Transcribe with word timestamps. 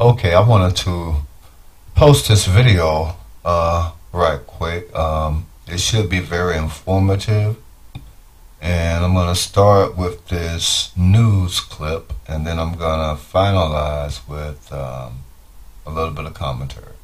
Okay, 0.00 0.32
I 0.32 0.46
wanted 0.46 0.76
to 0.76 1.16
post 1.96 2.28
this 2.28 2.46
video 2.46 3.16
uh, 3.44 3.90
right 4.12 4.38
quick. 4.46 4.94
Um, 4.94 5.48
it 5.66 5.80
should 5.80 6.08
be 6.08 6.20
very 6.20 6.56
informative. 6.56 7.56
And 8.60 9.04
I'm 9.04 9.12
going 9.12 9.26
to 9.26 9.34
start 9.34 9.98
with 9.98 10.28
this 10.28 10.96
news 10.96 11.58
clip, 11.58 12.12
and 12.28 12.46
then 12.46 12.60
I'm 12.60 12.76
going 12.76 13.00
to 13.00 13.20
finalize 13.20 14.20
with 14.28 14.72
um, 14.72 15.24
a 15.84 15.90
little 15.90 16.12
bit 16.12 16.26
of 16.26 16.34
commentary. 16.34 16.97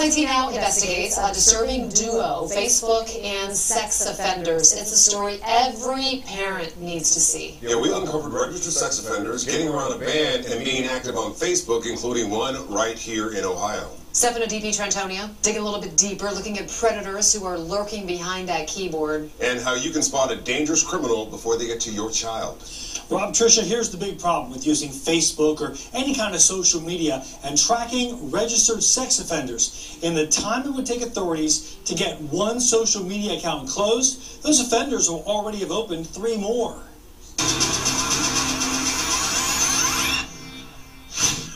19 0.00 0.24
now 0.24 0.48
investigates 0.48 1.18
a 1.18 1.28
disturbing 1.28 1.86
duo, 1.90 2.48
Facebook 2.50 3.22
and 3.22 3.54
sex 3.54 4.06
offenders. 4.06 4.72
It's 4.72 4.92
a 4.92 4.96
story 4.96 5.38
every 5.46 6.22
parent 6.26 6.80
needs 6.80 7.12
to 7.12 7.20
see. 7.20 7.58
Yeah, 7.60 7.78
we 7.78 7.92
uncovered 7.92 8.32
registered 8.32 8.72
sex 8.72 8.98
offenders 8.98 9.44
getting 9.44 9.68
around 9.68 9.92
a 9.92 9.98
ban 9.98 10.42
and 10.48 10.64
being 10.64 10.84
active 10.84 11.16
on 11.16 11.32
Facebook, 11.32 11.84
including 11.84 12.30
one 12.30 12.66
right 12.72 12.96
here 12.96 13.34
in 13.34 13.44
Ohio. 13.44 13.90
Stefano 14.12 14.46
DiPietrantonio, 14.46 15.28
digging 15.42 15.60
a 15.60 15.64
little 15.64 15.82
bit 15.82 15.98
deeper, 15.98 16.30
looking 16.30 16.58
at 16.58 16.68
predators 16.68 17.34
who 17.34 17.44
are 17.44 17.58
lurking 17.58 18.06
behind 18.06 18.48
that 18.48 18.66
keyboard. 18.66 19.30
And 19.38 19.60
how 19.60 19.74
you 19.74 19.90
can 19.90 20.00
spot 20.00 20.32
a 20.32 20.36
dangerous 20.36 20.82
criminal 20.82 21.26
before 21.26 21.58
they 21.58 21.66
get 21.66 21.78
to 21.82 21.92
your 21.92 22.10
child. 22.10 22.64
Rob, 23.10 23.34
Tricia, 23.34 23.64
here's 23.64 23.90
the 23.90 23.96
big 23.96 24.20
problem 24.20 24.52
with 24.52 24.64
using 24.64 24.88
Facebook 24.88 25.60
or 25.60 25.74
any 25.92 26.14
kind 26.14 26.32
of 26.32 26.40
social 26.40 26.80
media 26.80 27.24
and 27.42 27.58
tracking 27.58 28.30
registered 28.30 28.84
sex 28.84 29.18
offenders. 29.18 29.98
In 30.02 30.14
the 30.14 30.28
time 30.28 30.64
it 30.64 30.70
would 30.70 30.86
take 30.86 31.02
authorities 31.02 31.76
to 31.86 31.96
get 31.96 32.20
one 32.20 32.60
social 32.60 33.02
media 33.02 33.36
account 33.36 33.68
closed, 33.68 34.44
those 34.44 34.60
offenders 34.60 35.10
will 35.10 35.24
already 35.24 35.58
have 35.58 35.72
opened 35.72 36.06
three 36.06 36.36
more. 36.36 36.84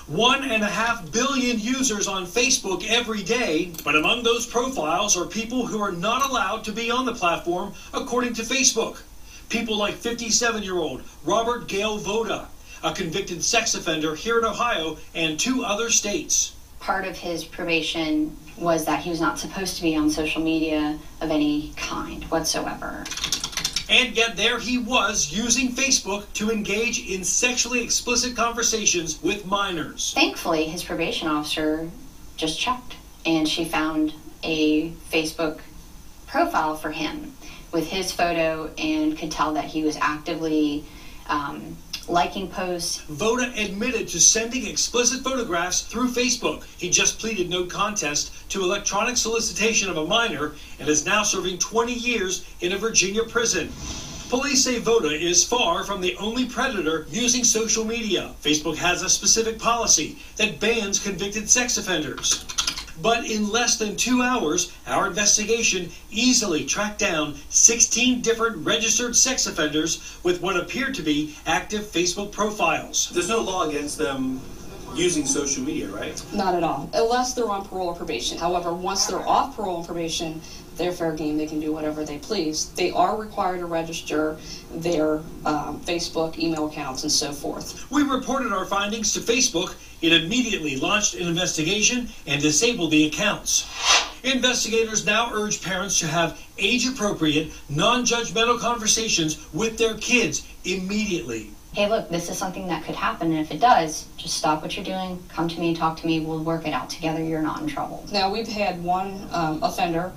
One 0.08 0.42
and 0.42 0.64
a 0.64 0.68
half 0.68 1.10
billion 1.12 1.60
users 1.60 2.08
on 2.08 2.26
Facebook 2.26 2.84
every 2.88 3.22
day, 3.22 3.72
but 3.84 3.94
among 3.94 4.24
those 4.24 4.44
profiles 4.44 5.16
are 5.16 5.24
people 5.24 5.66
who 5.66 5.80
are 5.80 5.92
not 5.92 6.28
allowed 6.28 6.64
to 6.64 6.72
be 6.72 6.90
on 6.90 7.04
the 7.04 7.14
platform 7.14 7.74
according 7.92 8.34
to 8.34 8.42
Facebook. 8.42 8.98
People 9.54 9.76
like 9.76 9.94
57 9.94 10.64
year 10.64 10.78
old 10.78 11.04
Robert 11.24 11.68
Gale 11.68 11.96
Voda, 11.96 12.48
a 12.82 12.92
convicted 12.92 13.44
sex 13.44 13.76
offender 13.76 14.16
here 14.16 14.40
in 14.40 14.44
Ohio 14.44 14.96
and 15.14 15.38
two 15.38 15.64
other 15.64 15.90
states. 15.90 16.56
Part 16.80 17.06
of 17.06 17.16
his 17.16 17.44
probation 17.44 18.36
was 18.58 18.84
that 18.86 19.04
he 19.04 19.10
was 19.10 19.20
not 19.20 19.38
supposed 19.38 19.76
to 19.76 19.82
be 19.82 19.94
on 19.94 20.10
social 20.10 20.42
media 20.42 20.98
of 21.20 21.30
any 21.30 21.72
kind 21.76 22.24
whatsoever. 22.24 23.04
And 23.88 24.16
yet, 24.16 24.36
there 24.36 24.58
he 24.58 24.76
was 24.76 25.32
using 25.32 25.70
Facebook 25.70 26.24
to 26.32 26.50
engage 26.50 27.08
in 27.08 27.22
sexually 27.22 27.84
explicit 27.84 28.34
conversations 28.34 29.22
with 29.22 29.46
minors. 29.46 30.14
Thankfully, 30.14 30.64
his 30.64 30.82
probation 30.82 31.28
officer 31.28 31.88
just 32.36 32.58
checked 32.58 32.96
and 33.24 33.48
she 33.48 33.64
found 33.64 34.14
a 34.42 34.90
Facebook 35.12 35.60
profile 36.26 36.74
for 36.74 36.90
him 36.90 37.34
with 37.74 37.88
his 37.88 38.12
photo 38.12 38.70
and 38.78 39.18
could 39.18 39.30
tell 39.30 39.52
that 39.52 39.64
he 39.64 39.82
was 39.82 39.98
actively 40.00 40.84
um, 41.28 41.76
liking 42.08 42.48
posts. 42.48 43.00
Voda 43.08 43.52
admitted 43.56 44.06
to 44.08 44.20
sending 44.20 44.66
explicit 44.66 45.24
photographs 45.24 45.82
through 45.82 46.08
Facebook. 46.08 46.64
He 46.78 46.88
just 46.88 47.18
pleaded 47.18 47.50
no 47.50 47.64
contest 47.64 48.32
to 48.50 48.62
electronic 48.62 49.16
solicitation 49.16 49.90
of 49.90 49.96
a 49.96 50.06
minor 50.06 50.52
and 50.78 50.88
is 50.88 51.04
now 51.04 51.24
serving 51.24 51.58
20 51.58 51.92
years 51.92 52.46
in 52.60 52.72
a 52.72 52.78
Virginia 52.78 53.24
prison. 53.24 53.70
Police 54.28 54.64
say 54.64 54.78
Voda 54.78 55.10
is 55.10 55.44
far 55.44 55.84
from 55.84 56.00
the 56.00 56.16
only 56.16 56.46
predator 56.46 57.06
using 57.10 57.44
social 57.44 57.84
media. 57.84 58.34
Facebook 58.42 58.76
has 58.76 59.02
a 59.02 59.08
specific 59.08 59.58
policy 59.58 60.18
that 60.36 60.60
bans 60.60 60.98
convicted 60.98 61.50
sex 61.50 61.76
offenders. 61.76 62.44
But 63.02 63.24
in 63.24 63.50
less 63.50 63.76
than 63.76 63.96
two 63.96 64.22
hours, 64.22 64.72
our 64.86 65.06
investigation 65.06 65.90
easily 66.10 66.64
tracked 66.64 66.98
down 66.98 67.36
16 67.48 68.20
different 68.20 68.64
registered 68.64 69.16
sex 69.16 69.46
offenders 69.46 70.18
with 70.22 70.40
what 70.40 70.56
appeared 70.56 70.94
to 70.94 71.02
be 71.02 71.36
active 71.46 71.82
Facebook 71.84 72.32
profiles. 72.32 73.10
There's 73.10 73.28
no 73.28 73.40
law 73.40 73.68
against 73.68 73.98
them 73.98 74.40
using 74.94 75.26
social 75.26 75.64
media, 75.64 75.88
right? 75.88 76.22
Not 76.32 76.54
at 76.54 76.62
all, 76.62 76.88
unless 76.94 77.34
they're 77.34 77.50
on 77.50 77.66
parole 77.66 77.88
or 77.88 77.96
probation. 77.96 78.38
However, 78.38 78.72
once 78.72 79.06
they're 79.06 79.26
off 79.26 79.56
parole 79.56 79.78
and 79.78 79.86
probation, 79.86 80.40
they're 80.76 80.92
fair 80.92 81.12
game. 81.12 81.36
They 81.36 81.46
can 81.46 81.60
do 81.60 81.72
whatever 81.72 82.04
they 82.04 82.18
please. 82.18 82.70
They 82.70 82.90
are 82.90 83.16
required 83.16 83.58
to 83.58 83.66
register 83.66 84.36
their 84.72 85.16
um, 85.44 85.80
Facebook, 85.80 86.38
email 86.38 86.66
accounts, 86.66 87.02
and 87.02 87.12
so 87.12 87.32
forth. 87.32 87.90
We 87.90 88.02
reported 88.02 88.52
our 88.52 88.64
findings 88.64 89.12
to 89.14 89.20
Facebook. 89.20 89.74
It 90.04 90.12
immediately 90.12 90.76
launched 90.76 91.14
an 91.14 91.26
investigation 91.26 92.10
and 92.26 92.42
disabled 92.42 92.90
the 92.90 93.06
accounts. 93.06 93.66
Investigators 94.22 95.06
now 95.06 95.30
urge 95.32 95.62
parents 95.62 95.98
to 96.00 96.06
have 96.06 96.38
age 96.58 96.86
appropriate, 96.86 97.50
non 97.70 98.04
judgmental 98.04 98.60
conversations 98.60 99.46
with 99.54 99.78
their 99.78 99.94
kids 99.94 100.46
immediately. 100.66 101.52
Hey, 101.72 101.88
look, 101.88 102.10
this 102.10 102.28
is 102.28 102.36
something 102.36 102.68
that 102.68 102.84
could 102.84 102.94
happen, 102.94 103.30
and 103.30 103.40
if 103.40 103.50
it 103.50 103.60
does, 103.60 104.06
just 104.18 104.36
stop 104.36 104.60
what 104.60 104.76
you're 104.76 104.84
doing, 104.84 105.22
come 105.30 105.48
to 105.48 105.58
me, 105.58 105.74
talk 105.74 105.96
to 106.00 106.06
me, 106.06 106.20
we'll 106.20 106.44
work 106.44 106.66
it 106.66 106.74
out 106.74 106.90
together. 106.90 107.24
You're 107.24 107.40
not 107.40 107.62
in 107.62 107.66
trouble. 107.66 108.04
Now, 108.12 108.30
we've 108.30 108.46
had 108.46 108.84
one 108.84 109.26
um, 109.32 109.62
offender 109.62 110.12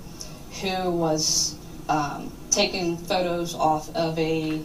who 0.60 0.90
was 0.90 1.56
um, 1.88 2.30
taking 2.50 2.98
photos 2.98 3.54
off 3.54 3.88
of 3.96 4.18
a 4.18 4.60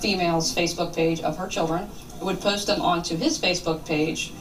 female's 0.00 0.54
Facebook 0.54 0.94
page 0.94 1.22
of 1.22 1.38
her 1.38 1.48
children, 1.48 1.88
would 2.20 2.40
post 2.42 2.66
them 2.66 2.82
onto 2.82 3.16
his 3.16 3.38
Facebook 3.38 3.86
page, 3.86 4.32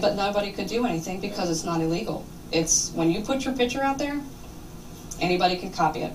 but 0.00 0.14
nobody 0.14 0.52
could 0.52 0.68
do 0.68 0.86
anything 0.86 1.20
because 1.20 1.50
it's 1.50 1.64
not 1.64 1.80
illegal. 1.80 2.24
It's 2.52 2.92
when 2.92 3.10
you 3.10 3.20
put 3.22 3.44
your 3.44 3.54
picture 3.54 3.82
out 3.82 3.98
there, 3.98 4.20
anybody 5.20 5.56
can 5.56 5.72
copy 5.72 6.02
it. 6.02 6.12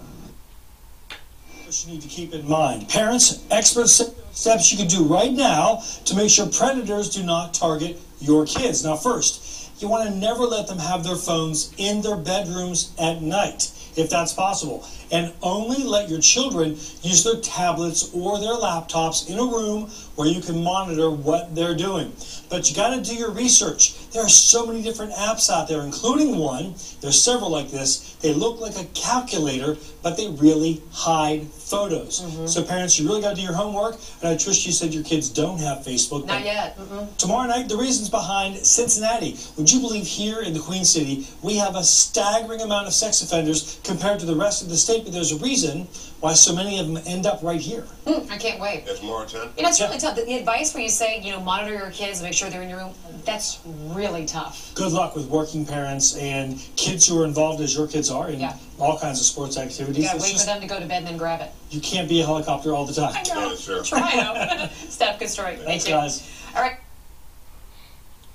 What 1.63 1.85
you 1.85 1.93
need 1.93 2.01
to 2.01 2.07
keep 2.07 2.33
in 2.33 2.47
mind. 2.47 2.89
Parents, 2.89 3.43
experts 3.49 4.01
steps 4.31 4.71
you 4.71 4.77
can 4.77 4.87
do 4.87 5.03
right 5.03 5.31
now 5.31 5.81
to 6.05 6.15
make 6.15 6.29
sure 6.29 6.47
predators 6.47 7.09
do 7.09 7.23
not 7.23 7.53
target 7.53 7.99
your 8.19 8.45
kids. 8.45 8.83
Now, 8.83 8.95
first, 8.95 9.81
you 9.81 9.87
want 9.87 10.09
to 10.09 10.15
never 10.15 10.43
let 10.43 10.67
them 10.67 10.79
have 10.79 11.03
their 11.03 11.15
phones 11.15 11.73
in 11.77 12.01
their 12.01 12.15
bedrooms 12.15 12.93
at 12.99 13.21
night 13.21 13.71
if 13.95 14.09
that's 14.09 14.33
possible. 14.33 14.85
And 15.11 15.33
only 15.41 15.83
let 15.83 16.09
your 16.09 16.19
children 16.19 16.71
use 17.01 17.23
their 17.23 17.39
tablets 17.41 18.13
or 18.13 18.39
their 18.39 18.53
laptops 18.53 19.29
in 19.29 19.37
a 19.37 19.43
room 19.43 19.89
where 20.15 20.27
you 20.27 20.41
can 20.41 20.63
monitor 20.63 21.09
what 21.09 21.55
they're 21.55 21.75
doing. 21.75 22.11
But 22.49 22.69
you 22.69 22.75
got 22.75 22.95
to 22.95 23.01
do 23.01 23.15
your 23.15 23.31
research. 23.31 24.09
There 24.11 24.23
are 24.23 24.29
so 24.29 24.65
many 24.65 24.83
different 24.83 25.13
apps 25.13 25.49
out 25.49 25.67
there, 25.67 25.81
including 25.81 26.37
one. 26.37 26.75
There's 27.01 27.19
several 27.19 27.49
like 27.49 27.71
this. 27.71 28.15
They 28.21 28.33
look 28.33 28.61
like 28.61 28.77
a 28.77 28.85
calculator, 28.93 29.75
but 30.03 30.17
they 30.17 30.29
really 30.29 30.83
hide 30.91 31.47
photos. 31.47 32.21
Mm-hmm. 32.21 32.45
So 32.45 32.63
parents, 32.63 32.99
you 32.99 33.07
really 33.07 33.21
got 33.21 33.31
to 33.31 33.35
do 33.35 33.41
your 33.41 33.53
homework. 33.53 33.95
And 34.21 34.29
I 34.29 34.37
trust 34.37 34.67
you 34.67 34.71
said 34.71 34.93
your 34.93 35.03
kids 35.03 35.29
don't 35.29 35.59
have 35.59 35.79
Facebook. 35.79 36.27
Not 36.27 36.45
yet. 36.45 36.77
Mm-hmm. 36.77 37.15
Tomorrow 37.17 37.47
night, 37.47 37.69
the 37.69 37.77
reasons 37.77 38.09
behind 38.09 38.55
Cincinnati. 38.57 39.35
Would 39.57 39.71
you 39.71 39.79
believe 39.79 40.05
here 40.05 40.41
in 40.41 40.53
the 40.53 40.59
Queen 40.59 40.85
City 40.85 41.27
we 41.41 41.57
have 41.57 41.75
a 41.75 41.83
staggering 41.83 42.61
amount 42.61 42.85
of 42.85 42.93
sex 42.93 43.23
offenders 43.23 43.79
compared 43.83 44.19
to 44.19 44.27
the 44.27 44.35
rest 44.35 44.61
of 44.61 44.69
the 44.69 44.77
state? 44.77 44.92
But 45.03 45.13
there's 45.13 45.31
a 45.31 45.37
reason 45.37 45.87
why 46.19 46.33
so 46.33 46.53
many 46.55 46.79
of 46.79 46.87
them 46.87 46.97
end 47.05 47.25
up 47.25 47.41
right 47.41 47.59
here. 47.59 47.85
Mm, 48.05 48.29
I 48.29 48.37
can't 48.37 48.59
wait. 48.59 48.85
That's 48.85 49.01
more 49.01 49.25
ten. 49.25 49.49
You 49.57 49.63
know, 49.63 49.69
it's 49.69 49.81
really 49.81 49.97
tough. 49.97 50.15
The, 50.15 50.23
the 50.23 50.35
advice 50.35 50.73
where 50.73 50.83
you 50.83 50.89
say, 50.89 51.19
you 51.21 51.31
know, 51.31 51.41
monitor 51.41 51.73
your 51.73 51.89
kids, 51.91 52.21
make 52.21 52.33
sure 52.33 52.49
they're 52.49 52.61
in 52.61 52.69
your 52.69 52.79
room. 52.79 52.93
That's 53.25 53.59
really 53.65 54.25
tough. 54.25 54.73
Good 54.75 54.91
luck 54.91 55.15
with 55.15 55.27
working 55.27 55.65
parents 55.65 56.15
and 56.17 56.59
kids 56.75 57.07
who 57.07 57.21
are 57.21 57.25
involved 57.25 57.61
as 57.61 57.75
your 57.75 57.87
kids 57.87 58.09
are 58.11 58.29
in 58.29 58.39
Yeah. 58.39 58.57
all 58.79 58.99
kinds 58.99 59.19
of 59.19 59.25
sports 59.25 59.57
activities. 59.57 59.97
You 59.97 60.03
gotta 60.03 60.15
It's 60.17 60.25
wait 60.25 60.31
just- 60.33 60.45
for 60.45 60.51
them 60.53 60.61
to 60.61 60.67
go 60.67 60.79
to 60.79 60.85
bed 60.85 60.97
and 60.99 61.07
then 61.07 61.17
grab 61.17 61.41
it. 61.41 61.51
you 61.69 61.81
can't 61.81 62.07
be 62.09 62.21
a 62.21 62.25
helicopter 62.25 62.73
all 62.73 62.85
the 62.85 62.93
time. 62.93 63.13
I 63.15 63.23
know. 63.23 63.49
Yeah, 63.49 63.55
sure. 63.55 63.83
Try 63.83 64.11
though. 64.15 64.67
Steph, 64.89 65.19
good 65.19 65.29
story. 65.29 65.55
Me 65.57 65.63
Thanks, 65.63 65.85
too. 65.85 65.91
guys. 65.91 66.29
All 66.55 66.61
right. 66.61 66.77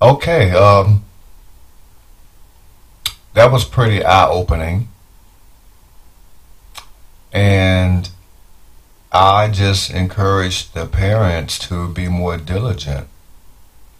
Okay, 0.00 0.50
um, 0.52 1.04
that 3.34 3.50
was 3.50 3.64
pretty 3.64 4.04
eye 4.04 4.28
opening. 4.28 4.88
And 7.32 8.08
I 9.20 9.48
just 9.48 9.90
encourage 9.90 10.70
the 10.70 10.86
parents 10.86 11.58
to 11.66 11.88
be 11.88 12.06
more 12.06 12.36
diligent. 12.36 13.08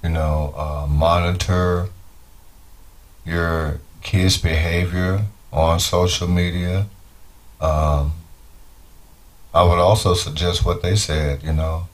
You 0.00 0.11
know, 0.11 0.55
uh, 0.56 0.87
monitor 0.88 1.88
your 3.26 3.81
kids' 4.00 4.38
behavior 4.38 5.26
on 5.53 5.81
social 5.81 6.29
media. 6.29 6.87
Um, 7.61 8.12
I 9.53 9.65
would 9.65 9.81
also 9.81 10.15
suggest 10.15 10.65
what 10.65 10.82
they 10.82 10.94
said, 10.94 11.43
you 11.43 11.53
know, 11.53 11.88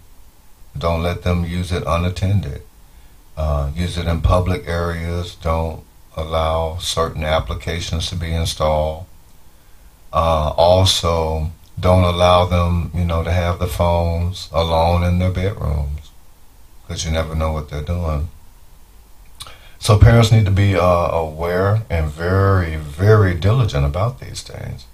don't 0.76 1.02
let 1.02 1.22
them 1.22 1.46
use 1.46 1.72
it 1.72 1.82
unattended. 1.86 2.60
Uh, 3.38 3.70
use 3.74 3.96
it 3.96 4.06
in 4.06 4.20
public 4.20 4.68
areas. 4.68 5.34
Don't 5.36 5.82
allow 6.14 6.76
certain 6.76 7.24
applications 7.24 8.10
to 8.10 8.16
be 8.16 8.34
installed. 8.34 9.06
Uh, 10.12 10.52
also, 10.58 11.52
don't 11.78 12.04
allow 12.04 12.46
them, 12.46 12.90
you 12.94 13.04
know, 13.04 13.22
to 13.24 13.32
have 13.32 13.58
the 13.58 13.66
phones 13.66 14.48
alone 14.52 15.02
in 15.02 15.18
their 15.18 15.30
bedrooms 15.30 16.10
because 16.82 17.04
you 17.04 17.10
never 17.10 17.34
know 17.34 17.52
what 17.52 17.70
they're 17.70 17.82
doing. 17.82 18.28
So 19.78 19.98
parents 19.98 20.32
need 20.32 20.46
to 20.46 20.50
be 20.50 20.76
uh, 20.76 20.82
aware 20.82 21.82
and 21.90 22.10
very, 22.10 22.76
very 22.76 23.34
diligent 23.34 23.84
about 23.84 24.20
these 24.20 24.42
things. 24.42 24.86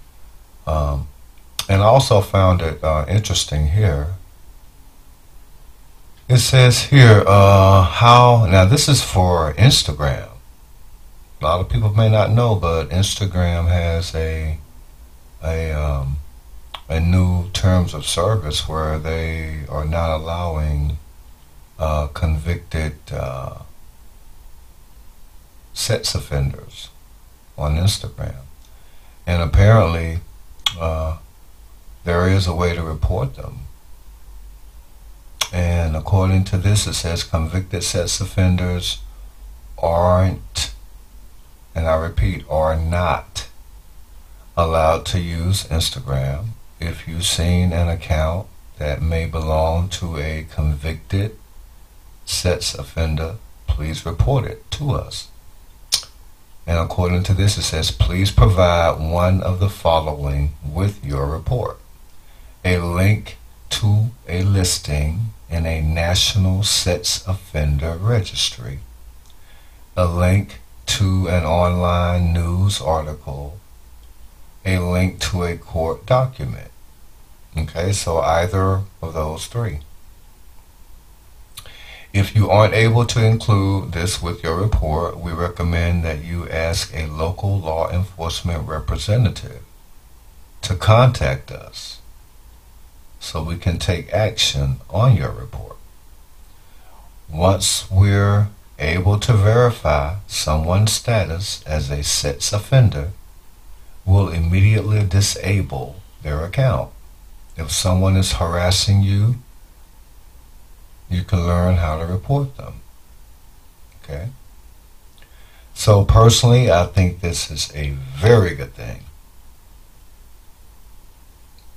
Um, 0.67 1.07
and 1.69 1.81
I 1.81 1.85
also 1.85 2.19
found 2.21 2.61
it 2.61 2.83
uh, 2.83 3.05
interesting 3.07 3.67
here. 3.67 4.15
It 6.27 6.39
says 6.39 6.83
here 6.83 7.23
uh, 7.27 7.83
how 7.83 8.45
now 8.49 8.65
this 8.65 8.87
is 8.87 9.03
for 9.03 9.53
Instagram. 9.53 10.29
A 11.39 11.43
lot 11.43 11.59
of 11.59 11.69
people 11.69 11.93
may 11.93 12.09
not 12.09 12.31
know, 12.31 12.55
but 12.55 12.89
Instagram 12.89 13.67
has 13.67 14.13
a 14.15 14.57
a 15.43 15.71
um, 15.71 16.17
a 16.91 16.99
new 16.99 17.49
terms 17.51 17.93
of 17.93 18.05
service 18.05 18.67
where 18.67 18.99
they 18.99 19.61
are 19.69 19.85
not 19.85 20.13
allowing 20.13 20.97
uh, 21.79 22.07
convicted 22.07 22.95
uh, 23.13 23.59
sex 25.73 26.13
offenders 26.13 26.89
on 27.57 27.77
Instagram, 27.77 28.41
and 29.25 29.41
apparently 29.41 30.19
uh, 30.77 31.17
there 32.03 32.27
is 32.27 32.45
a 32.45 32.53
way 32.53 32.75
to 32.75 32.83
report 32.83 33.35
them. 33.35 33.59
And 35.53 35.95
according 35.95 36.43
to 36.45 36.57
this, 36.57 36.87
it 36.87 36.95
says 36.95 37.23
convicted 37.23 37.83
sex 37.83 38.19
offenders 38.19 38.99
aren't, 39.77 40.73
and 41.73 41.87
I 41.87 41.95
repeat, 41.95 42.43
are 42.49 42.75
not 42.75 43.47
allowed 44.57 45.05
to 45.07 45.19
use 45.21 45.63
Instagram 45.69 46.47
if 46.81 47.07
you've 47.07 47.25
seen 47.25 47.71
an 47.71 47.87
account 47.87 48.47
that 48.79 49.01
may 49.01 49.27
belong 49.27 49.87
to 49.89 50.17
a 50.17 50.47
convicted 50.49 51.37
sex 52.25 52.73
offender, 52.73 53.35
please 53.67 54.05
report 54.05 54.45
it 54.45 54.69
to 54.71 54.91
us. 54.91 55.29
And 56.65 56.79
according 56.79 57.23
to 57.23 57.33
this, 57.33 57.57
it 57.57 57.63
says, 57.63 57.91
please 57.91 58.31
provide 58.31 58.99
one 58.99 59.41
of 59.41 59.59
the 59.59 59.69
following 59.69 60.53
with 60.65 61.03
your 61.05 61.25
report. 61.25 61.77
A 62.65 62.77
link 62.77 63.37
to 63.71 64.11
a 64.27 64.43
listing 64.43 65.33
in 65.49 65.65
a 65.65 65.81
national 65.81 66.63
sex 66.63 67.25
offender 67.27 67.97
registry. 67.97 68.79
A 69.95 70.05
link 70.05 70.61
to 70.87 71.27
an 71.27 71.43
online 71.43 72.33
news 72.33 72.81
article. 72.81 73.59
A 74.65 74.79
link 74.79 75.19
to 75.21 75.43
a 75.43 75.57
court 75.57 76.05
document. 76.05 76.71
Okay, 77.57 77.91
so 77.91 78.19
either 78.19 78.81
of 79.01 79.13
those 79.13 79.47
three. 79.47 79.79
If 82.13 82.35
you 82.35 82.49
aren't 82.49 82.73
able 82.73 83.05
to 83.05 83.25
include 83.25 83.93
this 83.93 84.21
with 84.21 84.43
your 84.43 84.57
report, 84.57 85.17
we 85.17 85.31
recommend 85.31 86.03
that 86.03 86.23
you 86.23 86.47
ask 86.49 86.93
a 86.93 87.07
local 87.07 87.57
law 87.59 87.89
enforcement 87.89 88.67
representative 88.67 89.61
to 90.61 90.75
contact 90.75 91.51
us 91.51 91.99
so 93.19 93.41
we 93.41 93.55
can 93.55 93.79
take 93.79 94.11
action 94.11 94.77
on 94.89 95.15
your 95.15 95.31
report. 95.31 95.77
Once 97.29 97.89
we're 97.89 98.49
able 98.77 99.17
to 99.19 99.33
verify 99.33 100.15
someone's 100.27 100.91
status 100.91 101.63
as 101.63 101.89
a 101.89 102.03
sex 102.03 102.51
offender, 102.51 103.11
we'll 104.05 104.29
immediately 104.29 105.03
disable 105.05 106.01
their 106.23 106.43
account. 106.43 106.91
If 107.57 107.71
someone 107.71 108.15
is 108.15 108.33
harassing 108.33 109.01
you, 109.01 109.35
you 111.09 111.23
can 111.23 111.45
learn 111.45 111.75
how 111.75 111.99
to 111.99 112.05
report 112.05 112.57
them. 112.57 112.75
Okay? 114.03 114.29
So 115.73 116.05
personally, 116.05 116.71
I 116.71 116.85
think 116.85 117.21
this 117.21 117.51
is 117.51 117.71
a 117.75 117.91
very 117.91 118.55
good 118.55 118.73
thing. 118.73 119.03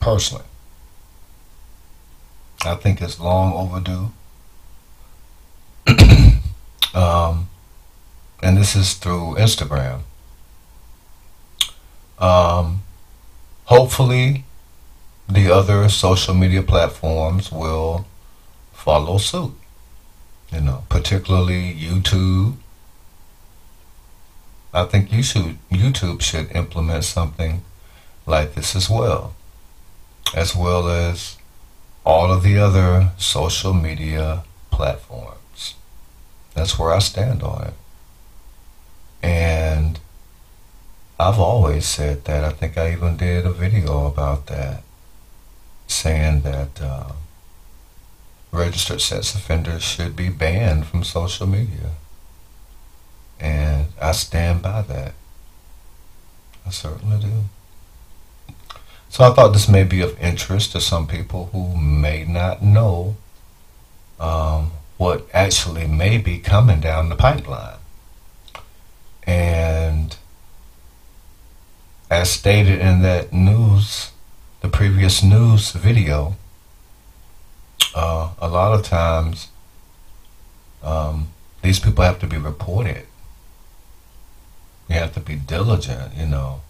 Personally. 0.00 0.44
I 2.65 2.75
think 2.77 3.00
it's 3.03 3.20
long 3.20 3.53
overdue. 3.53 4.12
um, 6.94 7.49
and 8.43 8.56
this 8.56 8.77
is 8.77 8.94
through 8.94 9.37
Instagram. 9.37 10.00
Um, 12.19 12.82
hopefully, 13.64 14.44
the 15.28 15.52
other 15.52 15.88
social 15.88 16.34
media 16.34 16.62
platforms 16.62 17.50
will 17.50 18.06
follow 18.72 19.19
suit. 19.19 19.55
You 20.52 20.61
know, 20.61 20.84
particularly 20.88 21.75
YouTube. 21.75 22.55
I 24.72 24.84
think 24.84 25.12
you 25.12 25.22
should, 25.22 25.58
YouTube 25.70 26.20
should 26.20 26.50
implement 26.52 27.05
something 27.05 27.62
like 28.26 28.55
this 28.55 28.75
as 28.75 28.90
well, 28.90 29.34
as 30.34 30.55
well 30.55 30.88
as 30.88 31.37
all 32.05 32.32
of 32.32 32.43
the 32.43 32.58
other 32.58 33.12
social 33.17 33.72
media 33.72 34.44
platforms. 34.70 35.75
That's 36.55 36.78
where 36.78 36.93
I 36.93 36.99
stand 36.99 37.43
on 37.43 37.69
it. 37.69 37.75
And 39.22 39.99
I've 41.19 41.38
always 41.38 41.87
said 41.87 42.25
that. 42.25 42.44
I 42.44 42.50
think 42.50 42.76
I 42.76 42.93
even 42.93 43.16
did 43.16 43.46
a 43.46 43.52
video 43.52 44.06
about 44.06 44.46
that, 44.46 44.82
saying 45.87 46.40
that 46.43 46.81
uh, 46.82 47.12
registered 48.50 49.00
sex 49.00 49.34
offenders 49.34 49.82
should 49.82 50.16
be 50.16 50.28
banned 50.28 50.87
from 50.87 51.05
social 51.05 51.46
media. 51.46 51.90
And 53.38 53.87
I 54.00 54.12
stand 54.12 54.62
by 54.62 54.82
that. 54.82 55.14
I 56.66 56.70
certainly 56.70 57.20
do. 57.20 57.44
So 59.08 59.22
I 59.25 59.32
thought 59.32 59.52
this 59.52 59.69
may 59.69 59.84
be 59.84 60.00
of 60.00 60.19
interest 60.20 60.72
to 60.72 60.81
some 60.81 61.06
people 61.06 61.50
who 61.52 61.76
may 61.76 62.25
not 62.25 62.62
know 62.62 63.17
um, 64.19 64.72
what 64.96 65.28
actually 65.32 65.87
may 65.87 66.19
be 66.19 66.38
coming 66.38 66.81
down 66.81 67.10
the 67.10 67.17
pipeline. 67.17 67.78
And 69.26 69.54
as 72.14 72.31
stated 72.31 72.81
in 72.81 73.02
that 73.02 73.32
news, 73.32 74.12
the 74.61 74.69
previous 74.69 75.22
news 75.22 75.72
video, 75.72 76.36
uh, 77.94 78.32
a 78.41 78.48
lot 78.48 78.79
of 78.79 78.84
times 78.84 79.48
um, 80.82 81.29
these 81.62 81.81
people 81.81 82.05
have 82.05 82.19
to 82.20 82.27
be 82.27 82.36
reported. 82.36 83.06
You 84.89 84.96
have 84.96 85.15
to 85.15 85.20
be 85.20 85.36
diligent, 85.36 86.15
you 86.15 86.27
know 86.27 86.60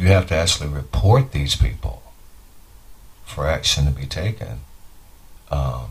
you 0.00 0.06
have 0.06 0.26
to 0.26 0.34
actually 0.34 0.68
report 0.70 1.32
these 1.32 1.54
people 1.54 2.02
for 3.22 3.46
action 3.46 3.84
to 3.84 3.90
be 3.90 4.06
taken. 4.06 4.60
Um, 5.50 5.90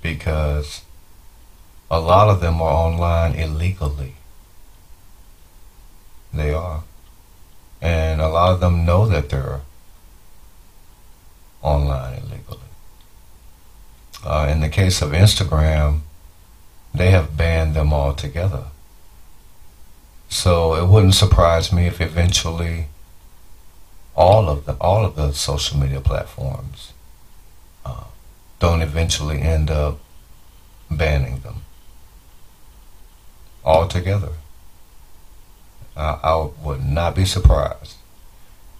because 0.00 0.82
a 1.90 1.98
lot 1.98 2.28
of 2.28 2.40
them 2.40 2.62
are 2.62 2.72
online 2.72 3.34
illegally. 3.34 4.14
They 6.32 6.52
are. 6.52 6.84
And 7.80 8.20
a 8.20 8.28
lot 8.28 8.52
of 8.52 8.60
them 8.60 8.84
know 8.84 9.06
that 9.06 9.28
they're 9.28 9.60
online 11.62 12.14
illegally. 12.14 12.58
Uh, 14.24 14.48
in 14.50 14.60
the 14.60 14.68
case 14.68 15.00
of 15.00 15.10
Instagram, 15.10 16.00
they 16.94 17.10
have 17.10 17.36
banned 17.36 17.74
them 17.74 17.92
altogether. 17.92 18.64
So 20.28 20.74
it 20.74 20.88
wouldn't 20.88 21.14
surprise 21.14 21.72
me 21.72 21.86
if 21.86 22.00
eventually 22.00 22.86
all 24.14 24.48
of 24.48 24.66
the 24.66 24.72
all 24.80 25.04
of 25.04 25.14
the 25.14 25.32
social 25.32 25.78
media 25.78 26.00
platforms 26.00 26.92
uh, 27.86 28.04
don't 28.58 28.82
eventually 28.82 29.40
end 29.40 29.70
up 29.70 30.00
banning 30.90 31.40
them 31.40 31.62
altogether. 33.64 34.32
I, 35.98 36.18
I 36.22 36.50
would 36.62 36.84
not 36.84 37.14
be 37.14 37.24
surprised 37.24 37.96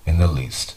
in 0.07 0.19
the 0.19 0.29
least. 0.29 0.77